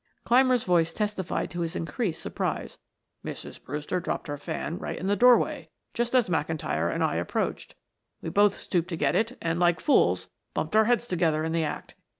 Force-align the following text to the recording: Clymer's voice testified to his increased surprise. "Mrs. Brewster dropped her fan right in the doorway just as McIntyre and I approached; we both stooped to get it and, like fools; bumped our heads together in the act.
Clymer's 0.23 0.63
voice 0.63 0.93
testified 0.95 1.51
to 1.51 1.61
his 1.61 1.75
increased 1.75 2.23
surprise. 2.23 2.79
"Mrs. 3.23 3.63
Brewster 3.63 3.99
dropped 3.99 4.25
her 4.25 4.37
fan 4.39 4.79
right 4.79 4.97
in 4.97 5.05
the 5.05 5.15
doorway 5.15 5.69
just 5.93 6.15
as 6.15 6.27
McIntyre 6.27 6.91
and 6.91 7.03
I 7.03 7.17
approached; 7.17 7.75
we 8.19 8.29
both 8.29 8.55
stooped 8.55 8.89
to 8.89 8.95
get 8.97 9.13
it 9.13 9.37
and, 9.43 9.59
like 9.59 9.79
fools; 9.79 10.31
bumped 10.55 10.75
our 10.75 10.85
heads 10.85 11.05
together 11.05 11.43
in 11.43 11.51
the 11.51 11.63
act. 11.63 11.93